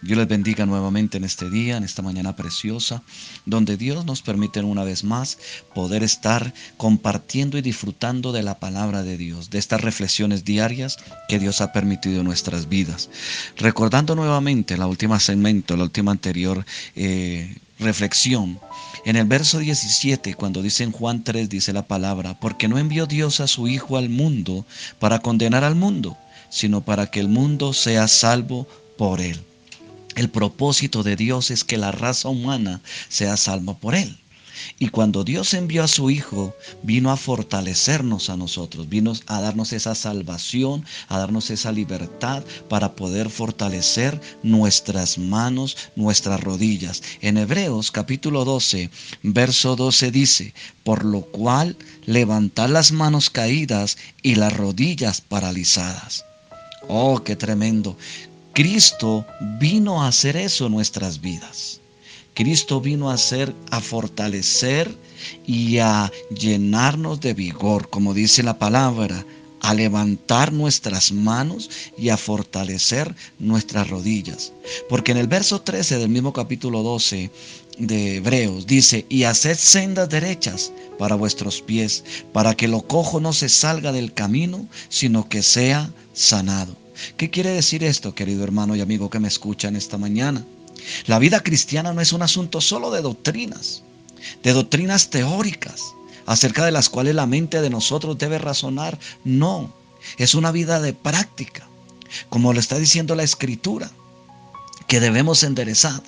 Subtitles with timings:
[0.00, 3.02] Dios les bendiga nuevamente en este día, en esta mañana preciosa,
[3.46, 5.38] donde Dios nos permite una vez más
[5.74, 10.98] poder estar compartiendo y disfrutando de la palabra de Dios, de estas reflexiones diarias
[11.28, 13.10] que Dios ha permitido en nuestras vidas.
[13.56, 18.60] Recordando nuevamente la última segmento, la última anterior eh, reflexión,
[19.04, 23.06] en el verso 17, cuando dice en Juan 3, dice la palabra, porque no envió
[23.06, 24.64] Dios a su Hijo al mundo
[24.98, 26.16] para condenar al mundo,
[26.50, 29.40] sino para que el mundo sea salvo por él.
[30.14, 34.18] El propósito de Dios es que la raza humana sea salva por Él.
[34.78, 39.72] Y cuando Dios envió a su Hijo, vino a fortalecernos a nosotros, vino a darnos
[39.72, 47.02] esa salvación, a darnos esa libertad para poder fortalecer nuestras manos, nuestras rodillas.
[47.20, 48.90] En Hebreos capítulo 12,
[49.22, 56.24] verso 12 dice, por lo cual levantad las manos caídas y las rodillas paralizadas.
[56.88, 57.96] Oh, qué tremendo.
[58.54, 59.24] Cristo
[59.58, 61.80] vino a hacer eso en nuestras vidas.
[62.34, 64.94] Cristo vino a hacer, a fortalecer
[65.46, 69.24] y a llenarnos de vigor, como dice la palabra,
[69.60, 74.52] a levantar nuestras manos y a fortalecer nuestras rodillas.
[74.88, 77.30] Porque en el verso 13 del mismo capítulo 12
[77.78, 83.32] de Hebreos dice, y haced sendas derechas para vuestros pies, para que lo cojo no
[83.32, 86.81] se salga del camino, sino que sea sanado.
[87.16, 90.44] ¿Qué quiere decir esto, querido hermano y amigo que me escuchan esta mañana?
[91.06, 93.82] La vida cristiana no es un asunto solo de doctrinas,
[94.42, 95.82] de doctrinas teóricas,
[96.26, 98.98] acerca de las cuales la mente de nosotros debe razonar.
[99.24, 99.72] No,
[100.18, 101.66] es una vida de práctica,
[102.28, 103.90] como lo está diciendo la escritura,
[104.86, 106.02] que debemos enderezar.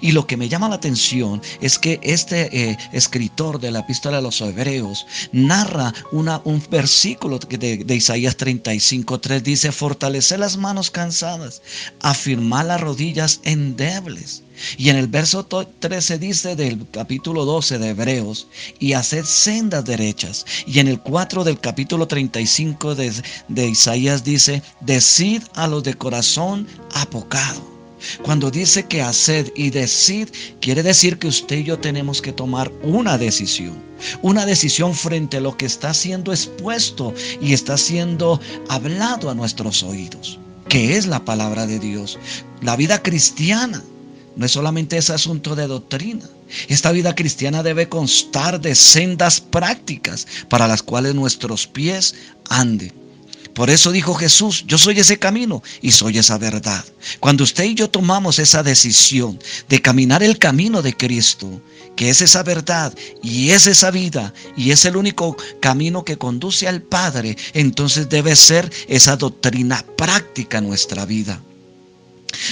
[0.00, 4.18] Y lo que me llama la atención es que este eh, escritor de la epístola
[4.18, 11.62] de los hebreos narra un versículo de, de Isaías 35.3 dice, fortalecer las manos cansadas,
[12.00, 14.42] afirmar las rodillas endebles.
[14.76, 18.48] Y en el verso 13 dice del capítulo 12 de Hebreos,
[18.78, 20.44] y hacer sendas derechas.
[20.66, 23.12] Y en el 4 del capítulo 35 de,
[23.48, 27.77] de Isaías dice, decid a los de corazón apocado
[28.22, 30.28] cuando dice que haced y decid,
[30.60, 33.82] quiere decir que usted y yo tenemos que tomar una decisión.
[34.22, 39.82] Una decisión frente a lo que está siendo expuesto y está siendo hablado a nuestros
[39.82, 40.38] oídos,
[40.68, 42.18] que es la palabra de Dios.
[42.62, 43.82] La vida cristiana
[44.36, 46.24] no es solamente ese asunto de doctrina.
[46.68, 52.14] Esta vida cristiana debe constar de sendas prácticas para las cuales nuestros pies
[52.48, 52.92] anden.
[53.58, 56.84] Por eso dijo Jesús, yo soy ese camino y soy esa verdad.
[57.18, 59.36] Cuando usted y yo tomamos esa decisión
[59.68, 61.60] de caminar el camino de Cristo,
[61.96, 66.68] que es esa verdad y es esa vida y es el único camino que conduce
[66.68, 71.42] al Padre, entonces debe ser esa doctrina práctica en nuestra vida.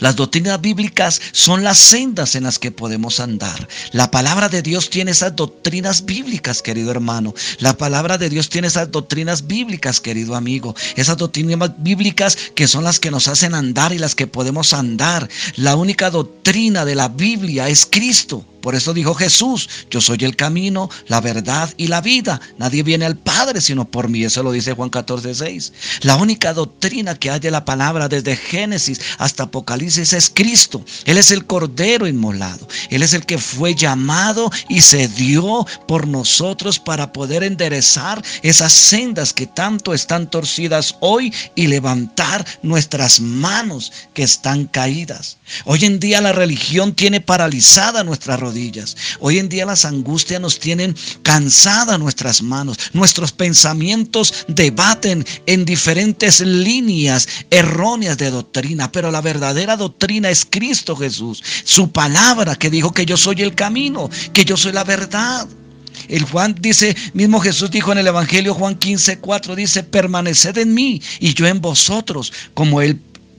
[0.00, 3.68] Las doctrinas bíblicas son las sendas en las que podemos andar.
[3.92, 7.34] La palabra de Dios tiene esas doctrinas bíblicas, querido hermano.
[7.58, 10.74] La palabra de Dios tiene esas doctrinas bíblicas, querido amigo.
[10.96, 15.28] Esas doctrinas bíblicas que son las que nos hacen andar y las que podemos andar.
[15.56, 18.44] La única doctrina de la Biblia es Cristo.
[18.68, 22.38] Por eso dijo Jesús, yo soy el camino, la verdad y la vida.
[22.58, 24.24] Nadie viene al Padre sino por mí.
[24.24, 25.72] Eso lo dice Juan 14, 6.
[26.02, 30.84] La única doctrina que hay de la palabra desde Génesis hasta Apocalipsis es Cristo.
[31.06, 32.68] Él es el Cordero inmolado.
[32.90, 38.74] Él es el que fue llamado y se dio por nosotros para poder enderezar esas
[38.74, 45.38] sendas que tanto están torcidas hoy y levantar nuestras manos que están caídas.
[45.64, 48.36] Hoy en día la religión tiene paralizada nuestra
[49.20, 52.76] Hoy en día las angustias nos tienen cansada nuestras manos.
[52.92, 60.96] Nuestros pensamientos debaten en diferentes líneas erróneas de doctrina, pero la verdadera doctrina es Cristo
[60.96, 61.42] Jesús.
[61.64, 65.46] Su palabra que dijo que yo soy el camino, que yo soy la verdad.
[66.08, 70.72] El Juan dice, mismo Jesús dijo en el Evangelio Juan 15, 4, dice, permaneced en
[70.72, 72.96] mí y yo en vosotros, como el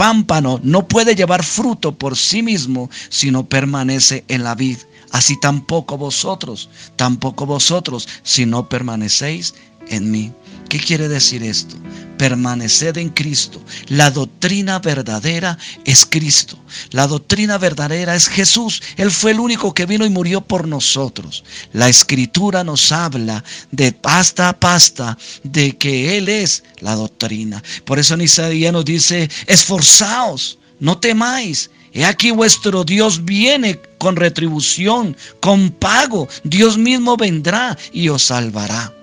[0.00, 4.78] pámpano no puede llevar fruto por sí mismo, sino permanece en la vid
[5.12, 9.54] así tampoco vosotros, tampoco vosotros, si no permanecéis
[9.88, 10.32] en mí.
[10.70, 11.76] ¿Qué quiere decir esto?
[12.20, 13.62] Permaneced en Cristo.
[13.88, 15.56] La doctrina verdadera
[15.86, 16.58] es Cristo.
[16.90, 18.82] La doctrina verdadera es Jesús.
[18.98, 21.42] Él fue el único que vino y murió por nosotros.
[21.72, 27.62] La escritura nos habla de pasta a pasta de que Él es la doctrina.
[27.86, 34.14] Por eso en Isaías nos dice, esforzaos, no temáis He aquí vuestro Dios viene con
[34.16, 36.28] retribución, con pago.
[36.44, 38.99] Dios mismo vendrá y os salvará.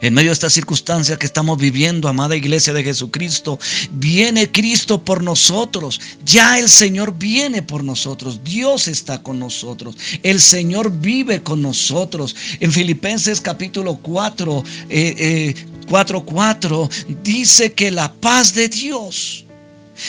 [0.00, 3.58] En medio de esta circunstancia que estamos viviendo, amada iglesia de Jesucristo,
[3.92, 6.00] viene Cristo por nosotros.
[6.24, 8.42] Ya el Señor viene por nosotros.
[8.44, 9.96] Dios está con nosotros.
[10.22, 12.34] El Señor vive con nosotros.
[12.60, 15.54] En Filipenses capítulo 4, eh,
[15.88, 19.44] 4.4 eh, dice que la paz de Dios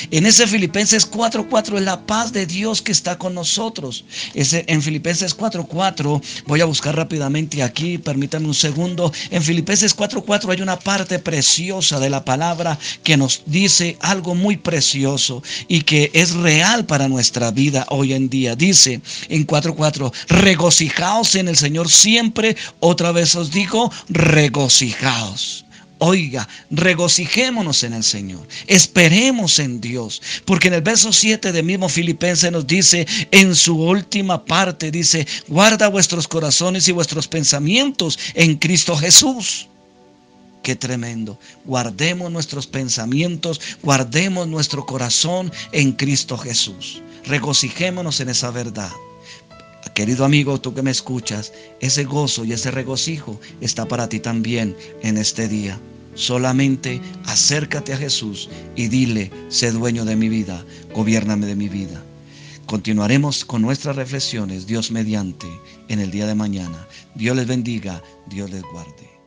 [0.10, 4.04] en ese Filipenses 4:4 es la paz de Dios que está con nosotros.
[4.34, 9.12] Ese, en Filipenses 4:4, voy a buscar rápidamente aquí, permítame un segundo.
[9.30, 14.58] En Filipenses 4:4 hay una parte preciosa de la palabra que nos dice algo muy
[14.58, 18.56] precioso y que es real para nuestra vida hoy en día.
[18.56, 22.56] Dice en 4:4, regocijaos en el Señor siempre.
[22.80, 25.66] Otra vez os digo, regocijaos.
[26.04, 31.88] Oiga, regocijémonos en el Señor, esperemos en Dios, porque en el verso 7 de mismo
[31.90, 38.56] Filipenses nos dice, en su última parte dice, guarda vuestros corazones y vuestros pensamientos en
[38.56, 39.68] Cristo Jesús.
[40.64, 41.38] Qué tremendo.
[41.66, 47.04] Guardemos nuestros pensamientos, guardemos nuestro corazón en Cristo Jesús.
[47.26, 48.92] Regocijémonos en esa verdad.
[49.94, 54.76] Querido amigo, tú que me escuchas, ese gozo y ese regocijo está para ti también
[55.04, 55.80] en este día.
[56.16, 62.04] Solamente acércate a Jesús y dile, sé dueño de mi vida, gobiername de mi vida.
[62.66, 65.48] Continuaremos con nuestras reflexiones, Dios mediante,
[65.90, 66.88] en el día de mañana.
[67.16, 69.21] Dios les bendiga, Dios les guarde.